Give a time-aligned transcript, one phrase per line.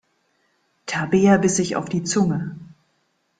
[0.87, 2.55] Tabea biss sich auf die Zunge.